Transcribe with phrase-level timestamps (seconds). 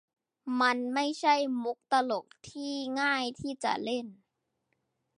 [0.61, 4.07] มันไม่ใช่มุกตลกที่ง่ายที่จะเล่น